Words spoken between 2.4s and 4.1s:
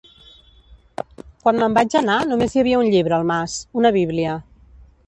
hi havia un llibre al mas, una